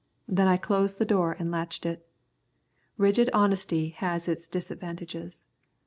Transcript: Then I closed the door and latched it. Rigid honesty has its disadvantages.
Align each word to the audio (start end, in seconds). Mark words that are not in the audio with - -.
Then 0.27 0.47
I 0.47 0.57
closed 0.57 0.97
the 0.97 1.05
door 1.05 1.35
and 1.37 1.51
latched 1.51 1.85
it. 1.85 2.07
Rigid 2.97 3.29
honesty 3.33 3.89
has 3.89 4.27
its 4.27 4.47
disadvantages. 4.47 5.45